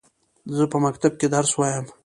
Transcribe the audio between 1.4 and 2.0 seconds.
وايم.